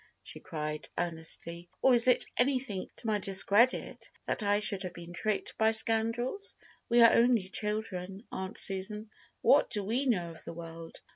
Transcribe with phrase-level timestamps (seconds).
[0.23, 1.69] she cried, earnestly.
[1.79, 6.55] "Or is it anything to my discredit that I should have been tricked by scoundrels?
[6.89, 9.11] We are only children, Aunt Susan!
[9.43, 11.01] What do we know of the world?